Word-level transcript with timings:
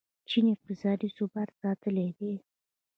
چین 0.29 0.45
اقتصادي 0.53 1.07
ثبات 1.17 1.49
ساتلی 1.61 2.09
دی. 2.17 2.33